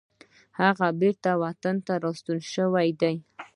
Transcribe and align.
هغه 0.61 0.87
بیرته 0.99 1.31
وطن 1.43 1.75
ته 1.85 1.93
ستون 2.19 2.39
شوی 2.53 2.89
دی. 3.01 3.15